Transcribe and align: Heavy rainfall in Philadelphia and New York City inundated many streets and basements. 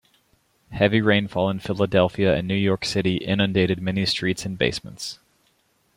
Heavy 0.71 0.99
rainfall 0.99 1.47
in 1.47 1.59
Philadelphia 1.59 2.33
and 2.35 2.47
New 2.47 2.55
York 2.55 2.85
City 2.85 3.17
inundated 3.17 3.79
many 3.79 4.03
streets 4.07 4.45
and 4.47 4.57
basements. 4.57 5.19